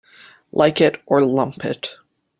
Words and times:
Like 0.51 0.81
it 0.81 0.99
or 1.05 1.23
lump 1.23 1.63
it. 1.63 1.91